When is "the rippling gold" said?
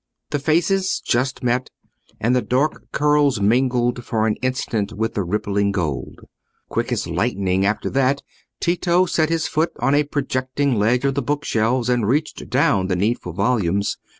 5.13-6.21